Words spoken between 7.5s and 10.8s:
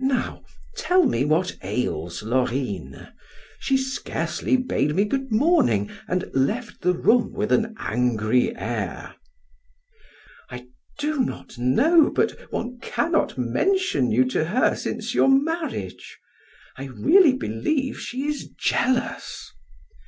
an angry air." "I